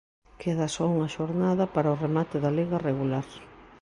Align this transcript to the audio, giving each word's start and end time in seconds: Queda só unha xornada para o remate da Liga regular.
Queda 0.41 0.67
só 0.75 0.83
unha 0.93 1.11
xornada 1.15 1.65
para 1.73 1.93
o 1.93 1.99
remate 2.03 2.35
da 2.43 2.51
Liga 2.57 2.77
regular. 2.89 3.27